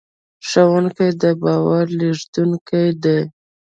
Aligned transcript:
ښوونکي 0.47 1.07
د 1.21 1.23
باور 1.41 1.85
لېږدونکي 1.99 2.85
دي. 3.03 3.19